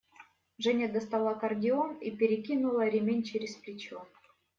Женя 0.57 0.87
достала 0.91 1.29
аккордеон 1.35 1.97
и 1.99 2.09
перекинула 2.09 2.87
ремень 2.87 3.21
через 3.21 3.55
плечо. 3.57 4.07